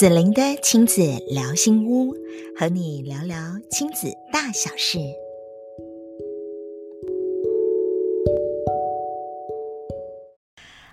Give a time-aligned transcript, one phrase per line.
[0.00, 2.14] 子琳的亲子聊心屋，
[2.58, 3.36] 和你聊聊
[3.70, 4.98] 亲子大小事。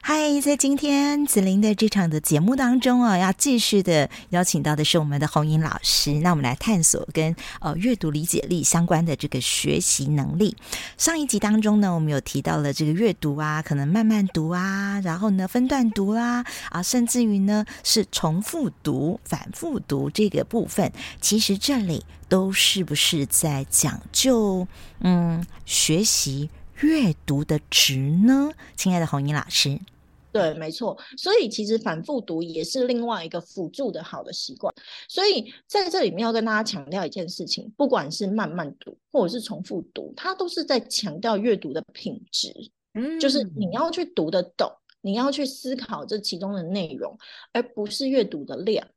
[0.09, 6.13] 嗨，在今天子琳的这场的节目当中啊，要继续的邀请到的是我们的红莹老师。
[6.13, 10.55] 那我们来探索跟呃阅读理解力相关的这个学习能力。
[10.97, 20.89] 上一集当中呢，我们有提到了这个阅读啊，可能慢慢读啊，然后呢分段读啊，啊，甚至于呢是重复读、反复读这个部分。
[21.19, 24.65] 其实这里都是不是在讲究
[25.01, 26.49] 嗯学习
[26.79, 28.51] 阅读的值呢？
[28.77, 29.77] 亲爱的红莹老师。
[30.37, 34.73] 对，没错，所以其实反复读也是另外一个辅助的好的习惯。
[35.07, 42.53] 所以在这里面要跟大家强调一件事情，不管是慢慢读或者是重复读，它都是在强调阅读的品质。
[42.93, 47.17] 嗯，就是你要去读得懂，你要去思考这其中的内容，
[47.53, 48.87] 而不是阅读的量。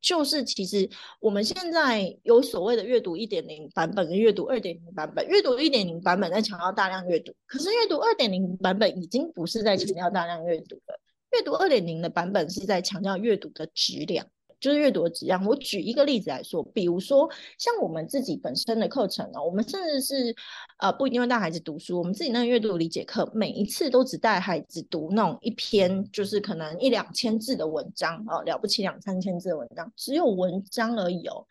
[0.00, 0.88] 就是其实
[1.20, 11.00] 我们现在有所谓的阅读一点零版本跟阅读二点零版本，阅读一点零版本在强调大量阅读，可是阅读二点零版本已经不是在强调大量阅读了，
[11.32, 14.26] 阅读二点零的版本是在强调阅读的质量。
[14.60, 15.44] 就是阅读的质量。
[15.46, 20.34] 我举一个例子来说，比如说像我们自己本身的课程呢，我们甚至是
[20.78, 31.44] 呃不一定会带孩子读书，我们自己那个阅读理解课，每一次都只带孩子读那种一篇，就是可能一两千字的文章哦，了不起两三千字的文章，只有文章而已哦。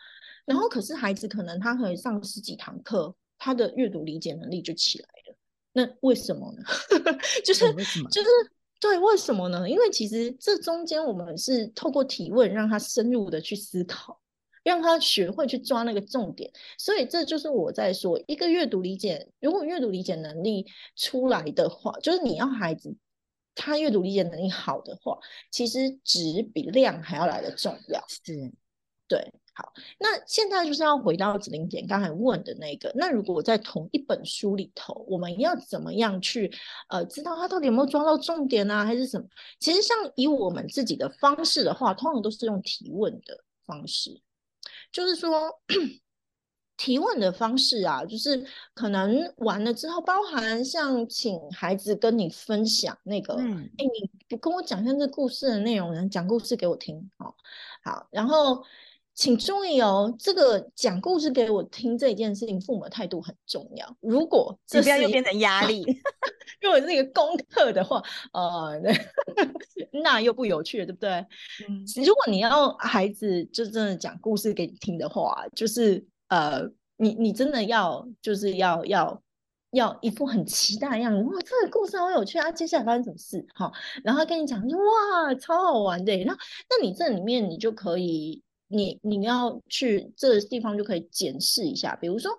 [0.45, 5.35] 然后可是孩子可能他可以上十几堂课，他的阅读理解能力就起来了。
[5.73, 6.63] 那为什么呢？
[7.43, 7.73] 就是
[8.11, 8.29] 就是。
[8.79, 9.69] 对，为什么呢？
[9.69, 14.19] 因为其实这中间我们是透过提问，让他深入的去思考，
[14.63, 16.49] 让他学会去抓那个重点。
[16.77, 22.95] 所以这就是我在说，一个阅读理解，如果阅读理解能力出来的话，就是你要孩子
[23.53, 25.19] 他阅读理解能力好的话，
[25.51, 28.01] 其实质比量还要来的重要。
[28.07, 28.53] 是，
[29.09, 29.33] 对。
[29.59, 32.89] 好，那现在就是要回到子玲姐刚才问的那个。
[32.95, 36.49] 那如果在同一本书里头，我们要怎么样去
[36.87, 39.27] 呃知道他到底有没有抓到重点啊，还是什么？
[39.59, 44.21] 其实像以我们自己的方式的话，通常都是用提问的方式，
[44.93, 45.29] 就是说
[46.77, 57.35] 提问的方式啊，就是可能完了之后，包含像请孩子跟你分享那个，哎、嗯，你不跟我讲一下这故事的内容，然后讲故事给我听，好，
[57.83, 58.63] 好，然后。
[59.19, 63.97] 请注意哦，这个讲故事给我听这一件事情，父母的态度很重要。
[63.99, 65.83] 如果这边又变成压力，
[66.61, 68.79] 如果是一个功课的话，呃，
[70.01, 71.09] 那又不有趣了，对不对？
[71.67, 76.61] 嗯，如果你要孩子就真的讲故事给你听的话，就是呃，
[76.95, 79.21] 你你真的要就是要要
[79.71, 82.49] 要一副很期待的样子，哇，这个故事好有趣啊！
[82.53, 83.45] 接下来发生什么事？
[83.53, 83.69] 好，
[84.01, 86.15] 然后跟你讲说，哇，超好玩的。
[86.23, 86.31] 那
[86.69, 88.41] 那你这里面你就可以。
[88.71, 92.31] 你你要去这个地方就可以检视一下，比如说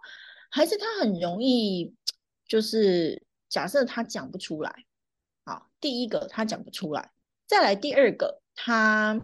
[0.49, 1.93] 孩子他很容易
[2.47, 4.73] 就是假设他讲不出来，
[5.45, 7.11] 好，第一个他讲不出来，
[7.49, 9.21] 再来第二个他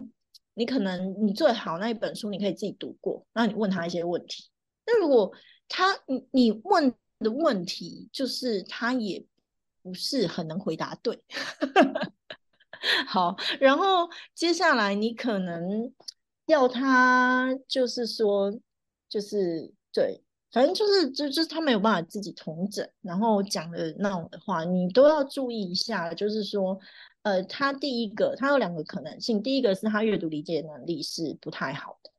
[0.53, 4.49] 你可能你最好那一本书你可以自己读过，然后你问他一些问题，
[4.85, 5.31] 那如果
[5.69, 9.25] 他你你问的问题就是他也
[9.81, 11.23] 不是很能回答对，
[13.07, 15.93] 好，然后接下来你可能。
[16.47, 18.51] 要他就是说，
[19.07, 26.13] 就是对，反正就是就就是他没有办法自己统整，然后讲的那种的话，你都要注意一下。
[26.13, 26.79] 就是说，
[27.23, 32.11] 呃，他第一个，他有两个可能性，第一个是他阅读理解能力是不太好的，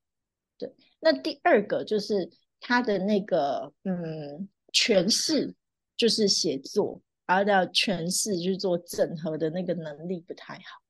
[0.58, 0.74] 对。
[1.00, 5.54] 那第二个就是他的那个嗯诠释，
[5.96, 10.82] 就是写作，然后要诠释就是做整合的那个能力不太好。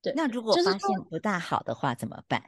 [0.00, 0.80] 对，那如果发现
[1.10, 2.40] 不大好的话怎么办？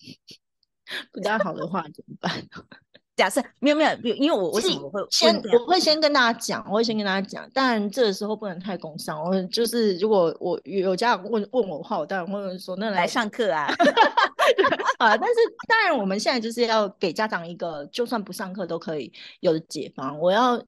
[1.12, 2.32] 不大好的话怎么办？
[3.16, 9.22] 假设没有没有，因为我我我会先我会先跟大家讲，我会先跟大家讲，但这个时候不能太工伤。
[9.22, 13.66] 我就是如果我有家长问问我的话，我当然会说那来，来上课啊
[14.98, 15.16] 啊！
[15.18, 15.34] 但是
[15.68, 20.18] 当然我们现在就是要给家长一个就算不上课都可以有的解方。
[20.18, 20.64] 我要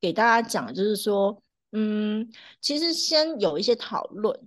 [0.00, 1.42] 给大家讲，就是说，
[1.72, 2.26] 嗯，
[2.62, 4.40] 其实先有一些讨论。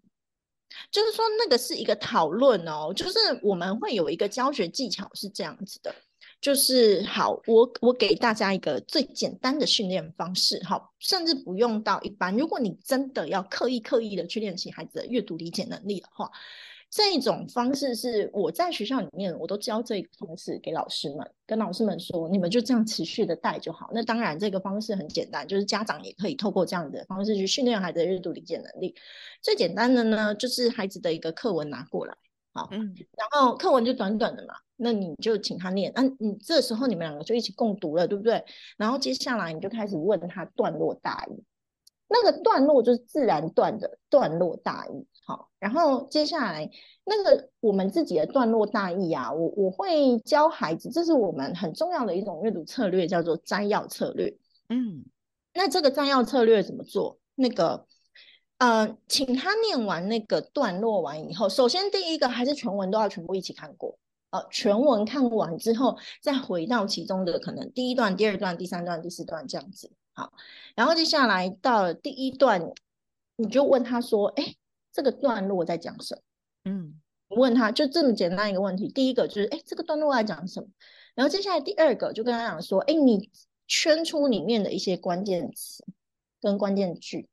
[0.92, 5.94] 就是说，那个是一个讨论哦，就是我们会有一个教学技巧是这样子的，
[6.42, 16.32] 就是好，我我给大家一个最简单的训练方式，好，甚至不用到一般，如果你真的要刻意刻意的去练习孩子的阅读理解能力的话。
[16.96, 23.90] 这种方式是我在学校里面，我都教这个方式给老师们，跟老师们说，你们就这样持续的带就好。
[23.92, 28.94] 那当然，这个方式很简单，就是家长也可以透过这样的方式去训练孩子的阅读理解能力。
[29.42, 32.16] 最简单的呢，就是孩子的一个课文拿过来，
[32.54, 38.46] 好，嗯，然后课文就短短的嘛，那你就请他念，那、啊、你这时候你们两个就一起共读了，对不对？
[38.78, 41.44] 然后接下来你就开始问他段落大意，
[42.08, 46.70] 那个段落就是自然段的段落大意，好，然后接下来
[47.06, 54.38] 那个我们自己的段落大意啊，我我会教孩子，这是我们很重要的一种阅读策略，叫做摘要策略，
[54.70, 55.06] 嗯，
[55.54, 57.20] 那这个摘要策略怎么做？
[57.36, 57.86] 那个。
[58.60, 63.98] 呃，请他念完那个段落完以后，首先第一个还是全文都要全部一起看过。
[64.30, 69.92] 呃，全文看完之后，再回到其中的可能第一段、第二段、第三段、第四段这样子。
[70.14, 70.32] 好，
[70.76, 72.72] 然后接下来到了第一段，
[73.36, 74.56] 你就问他说：“哎，
[74.94, 76.22] 这个段落在讲什么？”
[76.72, 78.88] 嗯，问他就这么简单一个问题。
[78.88, 80.68] 第一个就是：“哎，这个段落在讲什么？”
[81.16, 83.30] 然后接下来第二个就跟他讲说：“哎，你
[83.68, 85.84] 圈出里面的一些关键词
[86.40, 87.28] 跟关键句。”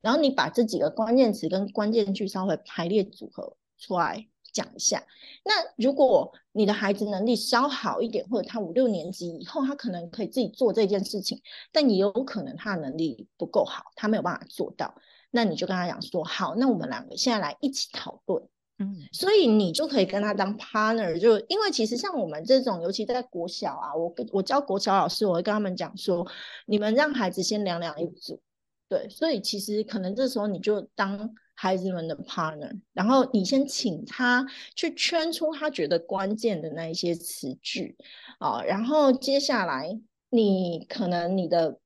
[0.00, 5.04] 然后你把这几个关键词跟关键句稍微排列组合出来讲一下。
[5.44, 14.94] 那如果你的孩子能力稍好一点，或者他五六年级以后，他可能可以自己做这件事情，但也有可能他的能力不够好，他没有办法做到。
[15.30, 18.42] 那你就跟他讲说：好，那我们两个现在来一起讨论。
[18.80, 26.24] 嗯，所以你就可以跟他当 partner，就因为其实像我们这种，尤其在国小啊，我跟我教国小老师，我会跟他们讲说：
[26.64, 28.40] 你们让孩子先两两一组。
[28.88, 34.46] 对，所以其实可能这时候你就当孩子们的 partner，然后你先请他
[34.76, 37.96] 去圈出他觉得关键的那一些词句
[38.38, 41.80] 啊，然后接下来你可能你的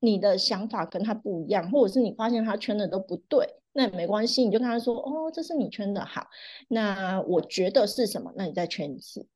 [0.00, 6.28] 你的想法跟他不一样，或者是你发现他圈的都不对，那也没关系，你就跟他说，哦，这是你圈的好，
[6.68, 8.32] 那我觉得是什么？
[8.36, 9.26] 那你再圈一次。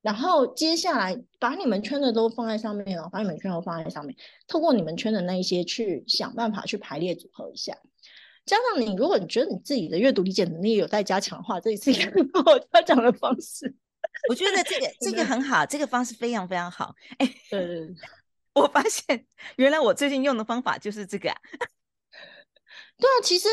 [0.00, 4.14] 然后接下来把你们圈的都放在上面了，把你们圈都放在上面，
[4.46, 7.74] 透过你们圈的那一些去想办法去排列组合一下。
[8.44, 13.74] 加上你，如果你觉得你自己的阅读理解能力有待加强的话，这也是一个 很好加强的方式。
[14.28, 16.94] 我觉得这个 这个很好，这个方式非常非常好。
[17.16, 17.94] 哎，对对对，
[18.54, 21.36] 我发现原来我最近用的方法就是这个啊。
[22.96, 23.48] 对啊，其实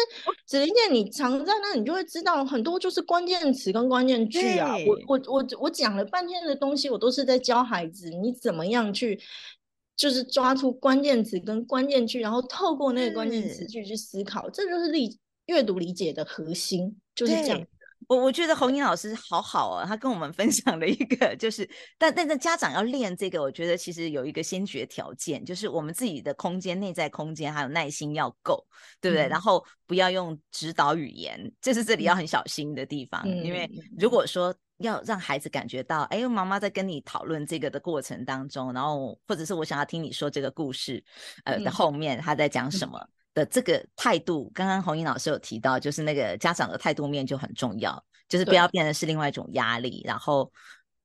[0.46, 4.76] 子玲姐，你常在那，你就会知道很多就是关键词跟关键句啊。
[4.86, 9.20] 我我我我讲了半天的东西，我都是在教孩子你怎么样去，
[9.98, 17.60] 就是抓出关键词跟关键句，然后透过那个关键词句去思考，这就是理阅读理解的核心，就是这样。
[18.08, 28.66] 我我觉得红英老师好好啊，他跟我们分享了一个，就是但但是家长要练这个，我觉得其实有一个先决条件，就是我们自己的空间、内在空间还有耐心要够，
[29.00, 29.28] 对不对？
[29.28, 41.02] 嗯、然后不要用指导语言，这是这里要很小心的地方，嗯、因为如果说要让孩子感觉到，哎，妈妈在跟你讨论这个的过程当中，然后或者是我想要听你说这个故事，
[41.46, 43.00] 呃的后面他在讲什么。
[43.00, 50.52] 嗯的这个态度，刚刚红英老师有提到，就是那个家长的态度面就很重要，就是不要变得是另外一种压力，然后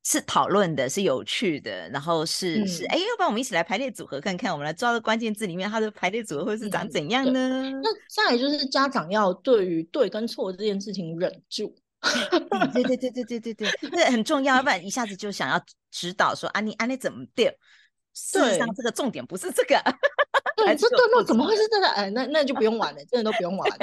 [0.05, 7.41] 是讨论的，是有趣的，然后是、嗯、是，哎，要不然我们一起来排列组合看看，我们来抓到关键字里面它的排列组合会是长怎样呢？
[7.41, 11.75] 嗯、那再来就是家长要对于对跟错这件事情忍住，
[12.73, 17.57] 对对对对对对对， 这很重要，要不然一下子就想要指导说啊你啊你怎么对？
[18.15, 19.77] 事实上这个重点不是这个。
[20.57, 21.89] 对，这段落怎么会是真的？
[21.91, 23.77] 哎，那那就不用 玩了，真的都不用玩了。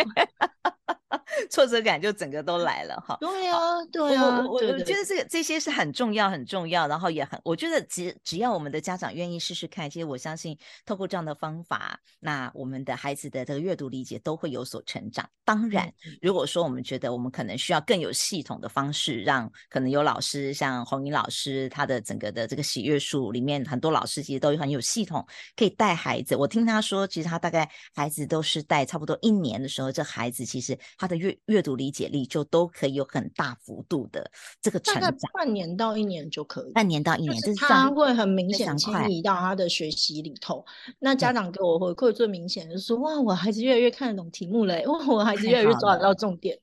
[1.49, 3.17] 挫折感就整个都来了哈。
[3.19, 3.59] 对啊，
[3.91, 15.27] 对啊，我我我觉得这个这些是很重要很重要，然后也很，我觉得只只要我们的家长愿意试试看，其实我相信透过这样的方法，那我们的孩子的这个阅读理解都会有所成长。
[15.45, 15.91] 当然，
[16.21, 26.35] 如果说我们觉得我们可能需要更有系统的方式，让可能有老师像红英老师，他的整个的这个喜悦树里面很多老师其实都很有系统，可以带孩子。
[26.35, 34.25] 我听他说，其实他大概孩子都是带差不多一年的时候，这孩子其实他的阅阅读理解力就都可以有很大幅度的
[34.61, 40.65] 这个成长，大概半年到一年就可以，半年到一年，就是他会很明显迁移到他的学习里头。
[40.99, 46.57] 那家长给我回馈最明显的是说，哇，我孩子越来越看得懂题目了，哇，我孩子越来越抓得到重点。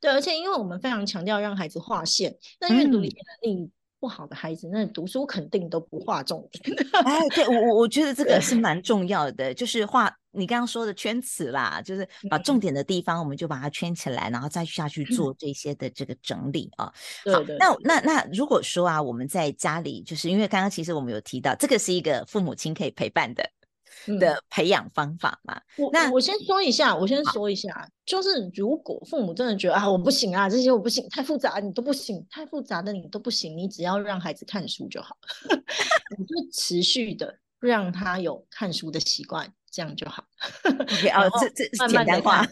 [0.00, 3.70] 对，而且因为我们非常强调让孩子划线，那阅读理解能力
[4.00, 6.76] 不好的孩子，那读书肯定都不划重点。
[7.04, 10.12] 哎，对我我我觉得这个是蛮重要的，就是画。
[10.34, 16.92] 你刚刚说的圈词啦，就是把重点的地方我们就把它圈起来，嗯、然后再下去做这些的这个整理啊。
[17.24, 23.48] 嗯、好，对对对，那那那如果说啊，我们在家里，就是因为刚刚其实我们有提到，这个是一个父母亲可以陪伴的、
[24.06, 25.60] 嗯、的培养方法嘛。
[25.76, 35.16] 我那我先说一下，我先说一下，就是如果父母真的觉得啊，我不行啊，这些我不行，太复杂你都不行，太复杂的你都不行，你只要让孩子看书就好，
[36.18, 39.52] 你就持续的让他有看书的习惯。
[39.74, 40.24] 这样就好。
[40.64, 42.46] OK， 哦，这这简单化，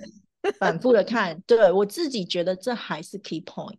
[0.59, 3.79] 反复的看，对，我自己觉得这还是 key point。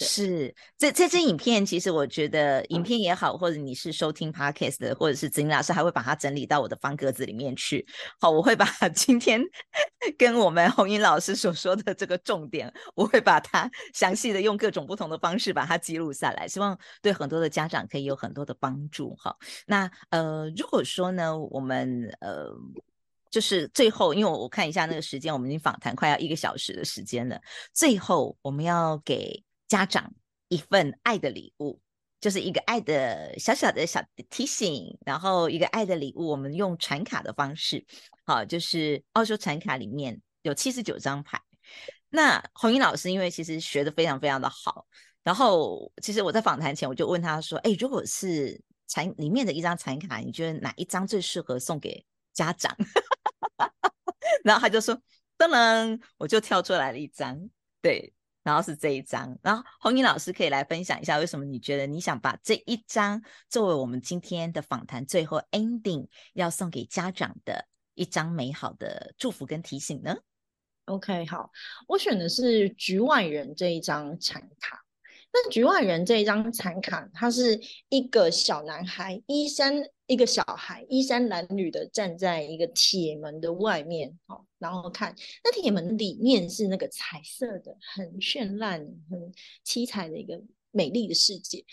[0.00, 7.84] 是，这这支影片，其实我觉得影片也好，或者你是收听 podcast 的，或者是子英老师还会把它整理到我的方格子里面去。
[8.20, 8.64] 好，我会把
[8.94, 9.42] 今天
[10.16, 19.14] 跟我们红英老师所说的这个重点，我会把它 详细的用各种不同的方式把它记录下来，希望对很多的家长可以有很多的帮助。
[19.16, 19.36] 哈，
[19.66, 22.52] 那呃，如果说呢，我们呃。
[23.30, 27.38] 就是最后，因为我看一下那个时间，我们已经访谈快要一个小时的时间了。
[27.74, 30.12] 最后，我们要给家长
[30.48, 31.80] 一份爱的礼物，
[32.20, 37.86] 就是一个爱的小小的小提醒，然后一个爱的礼物，我们用传卡的方式，
[38.24, 41.40] 好，就是奥修传卡里面有七十九张牌。
[42.10, 44.86] 那虹莹老师因为其实学得非常非常的好，
[45.22, 48.58] 然后其实我在访谈前我就问他说：“哎，如果是
[48.88, 52.74] 传里面的一张传卡，你觉得哪一张最适合送给家长？”
[54.42, 54.94] 然后他就说
[55.36, 57.38] ：“噔噔，我就跳出来了一张，
[57.82, 58.14] 对，
[58.48, 59.38] 然后是这一张。
[59.42, 70.16] 然后红英老师可以来分享一下，为什么你觉得你想把这一张作为我们今天的访谈最后 ending 要送给家长的一张美好的祝福跟提醒呢
[70.86, 71.50] ？”OK，好，
[71.86, 74.82] 我选的是局外人这一张禅卡。
[75.30, 79.74] 那局外人这一张禅卡，他是一个小男孩，衣衫
[80.08, 91.64] 一个小孩衣衫褴褛的站在一个铁门的外面，好，然后看那铁门里面是那个彩色的，很绚烂、很七彩的一个美丽的世界。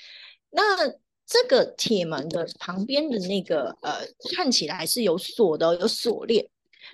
[0.51, 0.87] 那
[1.25, 6.47] 这个铁门的旁边的那个呃，看起来是有锁的，有锁链，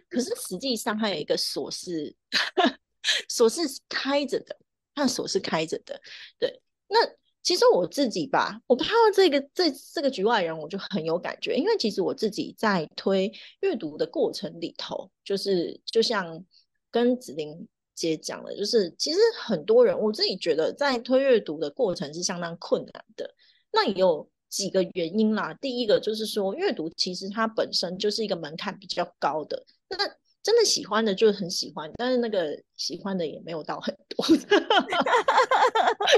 [0.10, 2.15] 可是实际上还有一个锁是
[3.27, 4.57] 锁是开着的。
[4.93, 6.00] 那锁是开着的，
[6.38, 6.62] 对。
[6.88, 6.98] 那
[7.43, 13.31] 其实我自己吧，我看到这个这这个局外人，我就很有感觉，因为其实我自己在推
[13.62, 16.43] 阅读的过程里头，就是就像
[16.91, 23.33] 跟子玲姐讲的，就是其实很多人，我自己觉得在推阅读的过程是相当困难的。
[23.71, 29.65] 那也有几个原因啦，第一个就是说，阅读其实它本身就是一个门槛比较高的。
[29.89, 29.98] 那
[30.43, 34.25] 真的喜欢的就是很喜欢，但是那个喜欢的也没有到很多，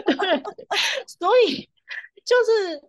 [0.06, 0.44] 对，
[1.06, 1.70] 所以
[2.24, 2.82] 就是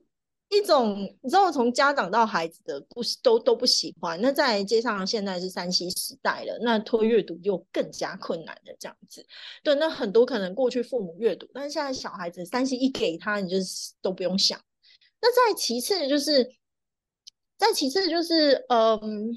[0.51, 4.21] 一种你知道，从家长到孩子的不都都不喜欢。
[4.21, 9.27] 那再接上现在是三 C 时代了，那推阅读就更加困难的这样子。
[9.65, 13.57] 对，那很多可能过去父母阅读，但是现在小孩子三 C 一给他，你就
[14.01, 14.61] 都不用想。
[15.21, 16.55] 那再其次就是，
[17.59, 19.35] 再其次就是，嗯。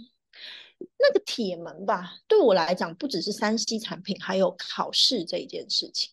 [1.00, 6.12] 那个铁门吧，对我来讲，不只是三 C 产品，还有考试这一件事情。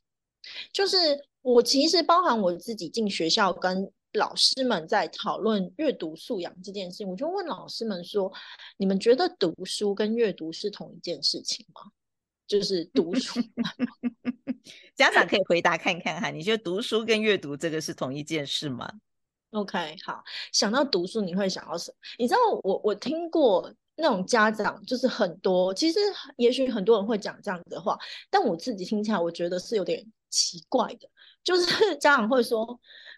[0.73, 0.97] 就是
[1.43, 8.33] 我其实包含我自己进学校跟老师们在讨论阅读素养这件事情，我就问老师们说
[8.77, 11.91] ：“你们觉得读书跟阅读是同一件事情吗？”
[12.47, 13.41] 就是 读书，
[14.95, 18.89] 家长可以回答看看哈，你觉得读书跟阅读这个是同一件事吗
[19.51, 21.97] ？OK，好，想到读书，你会想到什么？
[22.19, 23.75] 你知道我我听过。
[23.97, 25.99] 那种家长就是很多，其实
[26.37, 27.99] 也许很多人会讲这样子的话，
[28.31, 31.09] 但我自己听起来，我觉得是有点奇怪的。
[31.45, 31.65] 就是
[31.99, 32.67] 家长会说，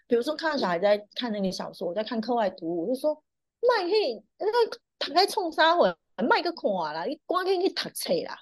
[0.05, 3.23] 比如说看到小孩在看那个小说，我在看课外读物，我就说
[3.61, 5.93] 麦可以那个躺在冲沙会
[6.27, 8.37] 卖个看啦，你光可以去读册啦，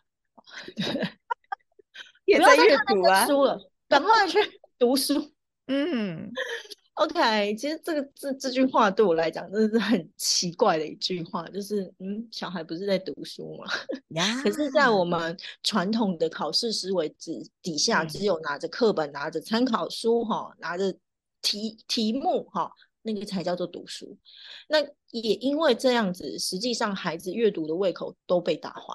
[2.26, 4.40] 也在阅读啊，书了，赶快 去
[4.78, 5.32] 读书，
[5.68, 6.32] 嗯。
[6.96, 13.66] OK，其实这个这这句话对我来讲真的是很奇怪的一句话，就是嗯，小孩不是在读书吗.
[14.42, 20.96] 可是，在我们传统的考试思维之底下，只有拿着课本、拿着参考书哈，拿着
[21.42, 22.72] 题题目哈，
[23.02, 24.18] 那个才叫做读书。
[24.70, 24.80] 那
[25.12, 28.94] 也因为这样子，实际上孩子阅读的胃口都被打坏。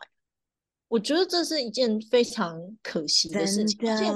[0.91, 4.07] 我觉得这是一件非常可惜的事情，而且。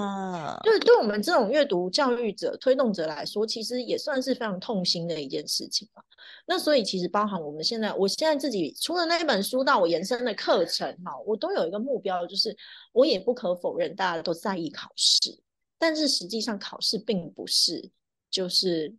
[0.64, 6.02] 对，对我们这种阅读教育者、推动者来说，其实也算是非常痛心的一件事情吧。
[6.46, 12.56] 那所以，其实包含我们现在，我现在自己除了那一本书到我延伸的课程哈，我都有一个目标，就是
[12.92, 15.38] 我也不可否认大家都在意考试，
[15.78, 17.88] 但是实际上考试并不是，
[18.28, 18.92] 就是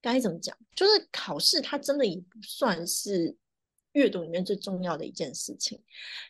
[0.00, 3.36] 该怎么讲，就是考试它真的也不算是
[3.92, 5.78] 阅读里面最重要的一件事情。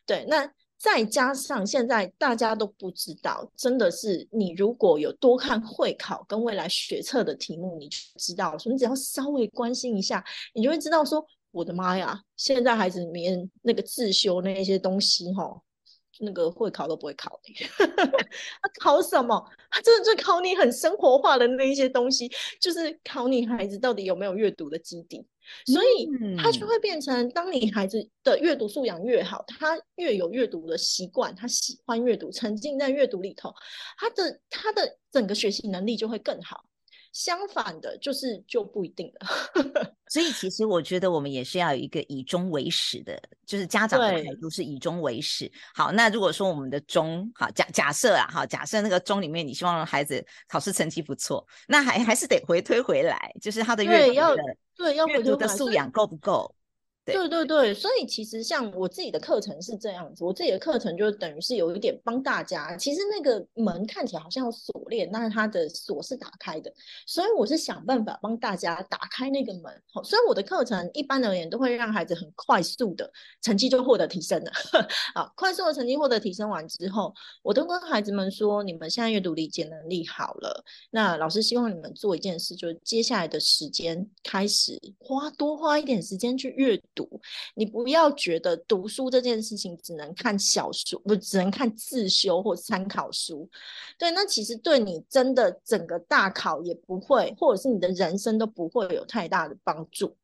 [0.05, 0.53] 对，那。
[0.79, 15.61] 再加上现在大家都不知道，真的是你如果有多看会考跟未来学测的题目，你就知道说，你只要稍微关心一下，你就会知道说，我的妈呀，现在孩子里面那个自修那些东西，哈，
[16.21, 17.55] 那个会考都不会考你，
[18.63, 19.45] 他考什么？
[19.71, 22.31] 他真的就考你很生活化的那一些东西，
[22.61, 25.27] 就是考你孩子到底有没有阅读的基底。
[25.67, 33.53] 所以他就会变成，当你孩子的阅读素养越好，他越有阅读的习惯，他喜欢阅读，沉浸在阅读里头，
[33.97, 36.65] 他的他的整个学习能力就会更好。
[37.13, 39.27] 相反的，就是就不一定了。
[40.11, 45.51] 所以，其实我觉得我们也是要有一个以终为始的，就是家长的态度是以终为始。
[45.75, 54.37] 好，那如果说我们的终，好假假设啊，好假设那个终里面，你希望孩子考试成绩不错，那还还是得回推回来，就是他的阅读的
[54.77, 56.55] 对要阅读的素养够不够？
[57.13, 62.77] 对对对，所以其实像我自己的课程是这样子，我自己的课程就等于是有一点帮大家。
[62.77, 66.73] 其实那个门看起来好像锁链，但是它的锁是打开的，
[67.07, 69.65] 所以我是想办法帮大家打开那个门。
[70.05, 73.11] 所以我的课程一般而言都会让孩子很快速的
[73.43, 74.51] 成绩就获得提升了。
[75.15, 86.98] 好，快速的成绩获得提升完之后，我都跟孩子们说：你们现在阅读理解能力好了，那老师希望你们做一件事，就是接下来的时间开始花多花一点时间去阅读。
[86.99, 87.09] 读，
[87.55, 93.49] 你不要觉得读书这件事情只能看小说，不只能看自修或参考书。
[93.97, 100.17] 对，那其实对你真的整个大考也不会，或者是你的人生都不会有太大的帮助。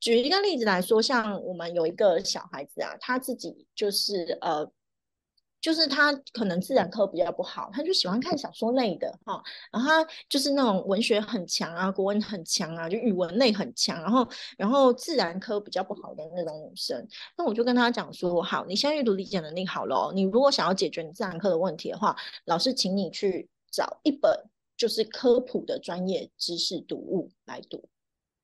[0.00, 4.66] 举一个例子来说，像我们有一个小孩子啊，他自己就是呃。
[5.62, 9.40] 就是他可能自然科比较不好，他就喜欢看小说类的哈，
[9.70, 14.28] 然后他就是那种文学很强啊，国文很强啊，就语文类很强，然后
[14.58, 17.06] 然后自然科比较不好的那种女生，
[17.38, 22.16] 那我就跟他讲说，好，你现在阅读理解能力好了，你如果想要解决你自然科的问题的话，
[22.46, 24.36] 老师请你去找一本
[24.76, 27.88] 就是科普的专业知识读物来读。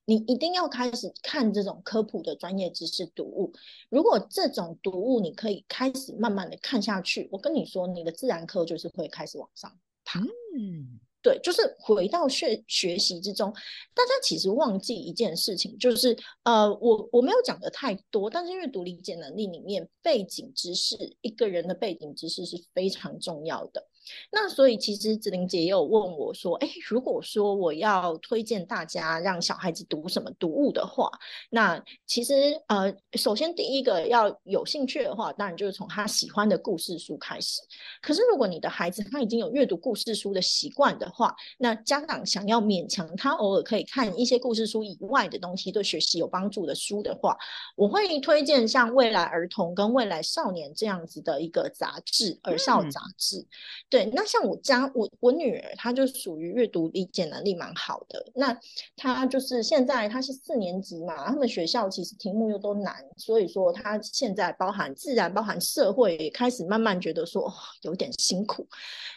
[0.09, 3.53] 你一定要开始看这种科普的专业知识读物。
[3.91, 9.71] 如果这种读物你可以开始慢慢的看下去，我跟你说，你的自然课就是会开始往上
[10.07, 10.19] 爬。
[10.57, 13.53] 嗯，对，就是回到学学习之中。
[13.93, 23.87] 大家其实忘记一件事情，就是呃，我我没有讲的太多，但是阅读理解能力里面背景知识，一个人的背景知识是非常重要的。
[24.31, 31.11] 那所以其实子玲姐也有问我说，哎，如果说我要推荐大家让小孩子读什么读物的话，
[31.51, 32.35] 那其实
[32.69, 37.61] 呃，首先第一个要有兴趣的话，当然就是从他喜欢的故事书开始。
[38.01, 47.37] 可是如果你的孩子他已经有阅读故事书的习惯的话，那家长想要勉强他偶尔可以看一些故事书以外的东西，对学习有帮助的书的话，
[47.77, 53.47] 我会推荐像未来儿童跟未来少年这样子的一个杂志，儿少杂志，
[53.89, 53.98] 对。
[53.99, 58.25] 对，那像我家我我女儿，她就属于阅读理解能力蛮好的。
[58.33, 58.57] 那
[58.97, 68.65] 她就是现在她是四年级嘛，他们学校其实题目又都难，所以说她现在包含自然、包含社会，也开始慢慢觉得说，哦，有点辛苦。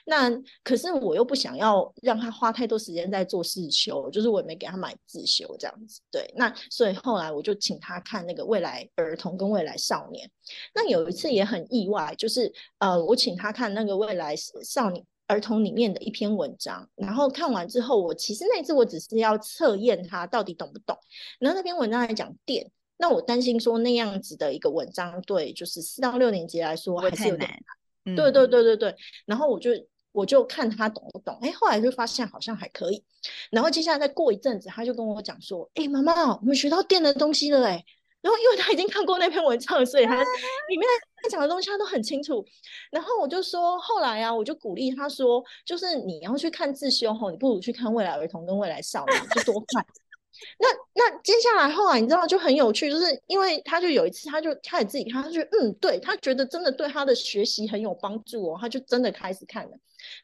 [0.03, 0.31] 那
[0.63, 6.01] 可是我又不想要让她花太多时间在做自修，就是我也没给她买自修这样子。
[6.09, 10.27] 对，那所以后来我就请她看那个未来儿童跟未来少年。
[10.73, 14.31] 那有一次也很意外，就是呃，我请她看那个未来。
[14.71, 20.97] 少年儿童里面的一篇文章，然后看完之后，我其实那次我只是要测验他到底懂不懂。
[21.39, 27.59] 然后那篇文章来讲电，那我担心说那样子的一个文章，对，就是四到六年级来说还是有点难。
[28.05, 28.95] 嗯、对对对对对。
[29.25, 29.71] 然后我就
[30.13, 33.03] 我就看他懂不懂，哎，后来就发现好像还可以。
[33.51, 37.83] 然后接下来再过一阵子，他就跟我讲说，哎，妈妈，我们学到电的东西了，哎。
[38.21, 40.87] 然后，因为他已经看过那篇文章，所以他里面
[41.23, 42.45] 他讲的东西他都很清楚。
[42.91, 49.83] 然后我就说，后来啊，我就鼓励他说，就是你要去看自修后，你不如去看未来儿童跟未来少年，就多看。
[50.59, 59.71] 那那接下来后来你知道就很有趣，就是因为他就有一次，他就开始自己看，他就嗯，对，他觉得真的对他的学习很有帮助哦，他就真的开始看了。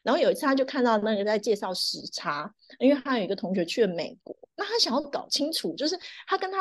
[0.04, 6.58] 然后有一次他就看到那个在介绍时差，因为他有一个同学去了美国，那他想要搞清楚，就是他跟他。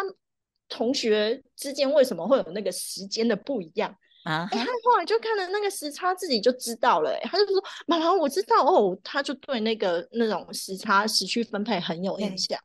[0.69, 4.47] 同学之间为什么会有那个时间的不一样啊？
[4.51, 7.17] 哎、uh 他后来就看了那个时差，自己就知道了。
[7.23, 12.59] 他就说：“妈妈，我知道哦。”他就对那个那种时差时区分配很有印象。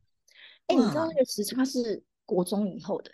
[0.66, 3.10] 哎、欸，你知道那个时差是国中以后的，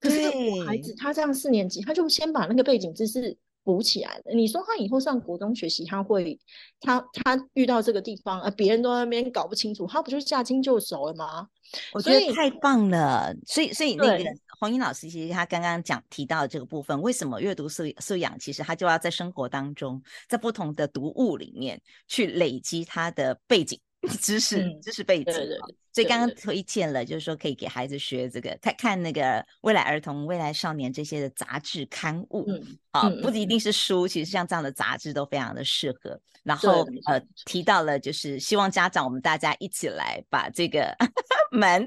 [0.00, 3.36] 可是我孩子他这样四年级，他就先把那个背景知识。
[3.68, 4.32] 补起来了。
[4.34, 6.38] 你说他以后上国中学习，他会，
[6.80, 11.46] 他他遇到这个地方，呃，别人都在那边搞不清楚，他不就驾轻就熟了吗？
[11.92, 13.34] 我觉得太棒了。
[13.46, 14.24] 所以，所以那个
[14.58, 23.78] 黄英老师其实他刚刚讲提到的这个部分，为什么阅读素素养，其实他就要在生活当中，在不同的读物里面去累积他的背景。
[24.20, 25.24] 知识、嗯、知识背景。
[25.24, 25.58] 对对对，
[25.92, 32.44] 所以刚刚推荐了，就是说可以给孩子学这个，看看那个未来儿童、未来少年这些的杂志刊物。
[32.48, 36.18] 嗯，啊，不一定是书，其实像这样的杂志都非常的适合。
[36.44, 40.94] 然后呃，提到了就是希望家长我们大家一起来把这个
[41.50, 41.86] 门，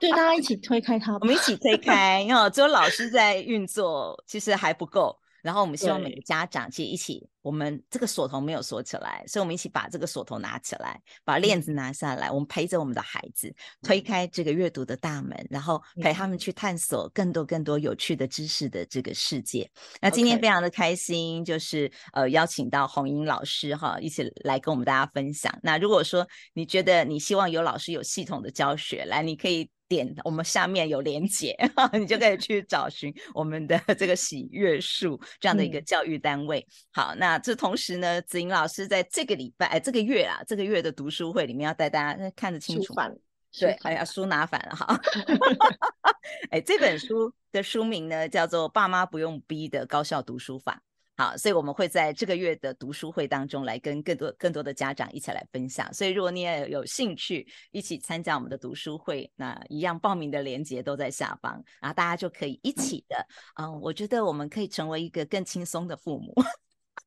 [0.00, 5.16] 对，大家一起推开它，我们一起推 开，因为只有老师在运作，其实还不够。
[5.40, 13.52] 然后我们希望每个家长其实一起，我们这个锁头没有锁起来，所以我们一起把这个锁头拿起来，把链子拿下来，嗯、我们陪着我们的孩子
[13.82, 19.62] 推开这个阅读的大门，然后陪他们去探索更多更多有趣的知识的这个世界。
[19.74, 25.52] 嗯、那今天非常的开心，就是呃邀请到红英老师哈，一起来跟我们大家分享。
[25.62, 29.68] 那如果说你觉得你希望有老师有系统的教学，来你可以。
[29.88, 31.54] 点我们下面有连结，
[31.92, 36.60] 你就可以去找寻我们的这个喜悦树这样的一个教育单位。
[36.60, 42.94] 嗯、好，那这同时呢，子莹老师在这个礼拜，哎，这个月啊，这个月的读书会里面要带大家看得清楚，
[43.58, 44.98] 对，哎呀，书拿反了哈。
[46.50, 50.74] 哎，这本书的书名呢叫做《爸妈不用逼的高效读书法》。
[51.14, 55.92] 好，所以我们会在这个月的读书会当中来跟更多更多的家长一起来分享。
[55.92, 63.26] 所以如果你也有兴趣一起参加我们的读书会，那一样报名的链接都在下方，然后大家就可以一起的。
[63.60, 66.34] 嗯，我觉得我们可以成为一个更轻松的父母。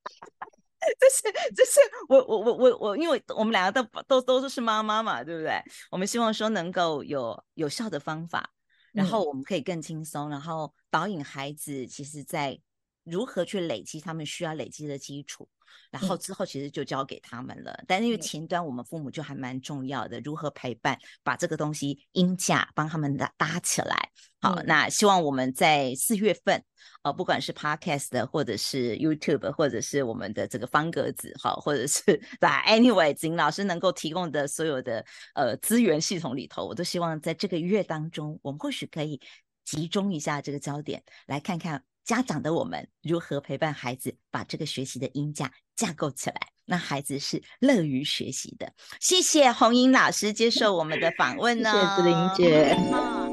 [1.00, 5.62] 这是这是我我我我我，因为我们两个都都都是妈妈嘛，对不对？
[5.92, 8.50] 我们希望说能够有有效的方法，
[8.92, 12.60] 然后我们可以更轻松，然后导引孩子，其实在。
[13.08, 15.48] 如何去累积他们需要累积的基础，
[15.92, 17.72] 然后之后其实就交给他们了。
[17.72, 24.10] 嗯、但是因为前端我们父母就还蛮重要的，如何陪伴，把这个东西音架帮他们搭搭起来。
[24.42, 26.64] 好，嗯、那希望我们在四月份，
[27.04, 32.02] 呃，不管是 Podcast 或者是 YouTube，或者是我们的这个方格子，好，或者是
[32.40, 39.20] 在 Anyway，金老师能够提供的所有的呃资源系统里头，我都希望在这个月当中，我们或许可以
[39.64, 41.84] 集中一下这个焦点，来看看。
[42.06, 48.72] 家长的我们如何陪伴孩子把这个学习的音架架构起来，那孩子是乐于学习的。
[49.00, 51.74] 谢谢红英老师接受我们的访问呢、哦。
[51.74, 52.78] 谢谢子玲姐。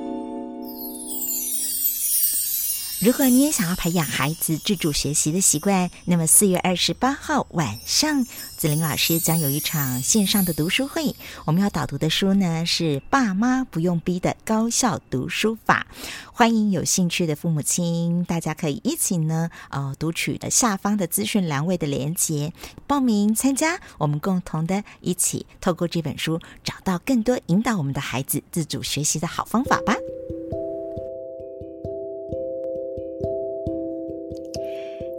[3.04, 11.16] 如果你也想要培养孩子自主学习的习惯，那么四月二十八号晚上，子玲老师将有一场线上的读书会。
[11.44, 15.84] 我们要导读的书呢是《爸妈不用逼的高效读书法》，
[16.32, 22.52] 欢迎有兴趣的父母亲，大家可以一起呢，呃，读取的下方的资讯栏位的连结，
[22.86, 29.96] 报名参加，我们共同的一起透过这本书，找到更多引导我们的孩子自主学习的好方法吧。